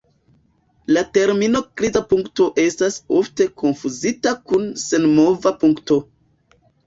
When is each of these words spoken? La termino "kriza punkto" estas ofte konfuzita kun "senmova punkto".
La 0.95 1.01
termino 1.17 1.59
"kriza 1.81 2.01
punkto" 2.13 2.47
estas 2.63 2.97
ofte 3.19 3.47
konfuzita 3.63 4.33
kun 4.53 4.65
"senmova 4.85 5.53
punkto". 5.65 5.99